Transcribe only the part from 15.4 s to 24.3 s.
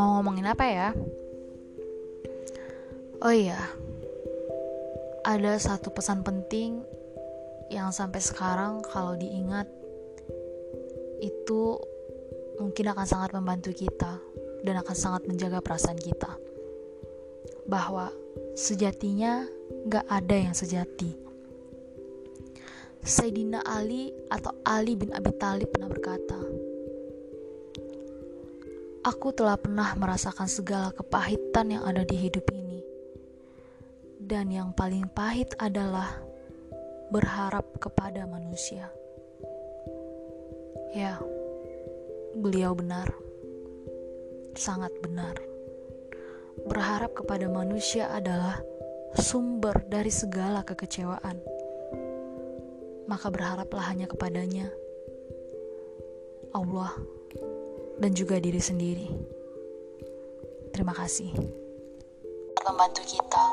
perasaan kita. Bahwa sejatinya gak ada yang sejati. Sayyidina Ali